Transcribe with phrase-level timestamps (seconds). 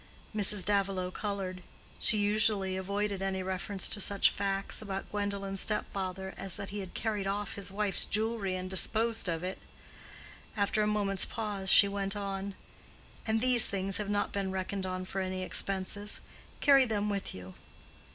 [0.35, 0.65] Mrs.
[0.65, 1.61] Davilow colored.
[1.99, 6.79] She usually avoided any reference to such facts about Gwendolen's step father as that he
[6.79, 9.59] had carried off his wife's jewelry and disposed of it.
[10.57, 12.55] After a moment's pause she went on,
[13.27, 16.19] "And these things have not been reckoned on for any expenses.
[16.61, 17.53] Carry them with you."